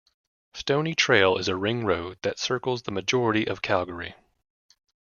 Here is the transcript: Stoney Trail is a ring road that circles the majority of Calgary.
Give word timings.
Stoney 0.55 0.95
Trail 0.95 1.37
is 1.37 1.47
a 1.47 1.55
ring 1.55 1.85
road 1.85 2.17
that 2.23 2.39
circles 2.39 2.81
the 2.81 2.91
majority 2.91 3.45
of 3.47 3.61
Calgary. 3.61 4.15